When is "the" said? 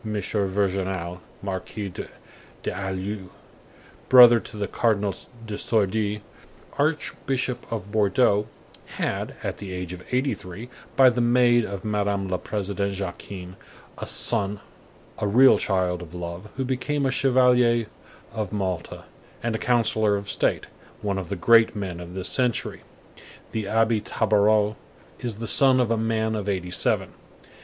4.57-4.67, 9.57-9.71, 11.07-11.21, 21.29-21.35, 23.51-23.65, 25.35-25.45